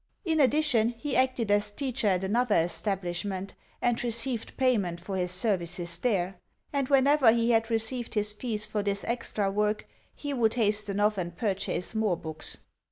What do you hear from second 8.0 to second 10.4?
his fees for this extra work, he